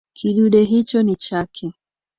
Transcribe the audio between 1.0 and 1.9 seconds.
ni chake.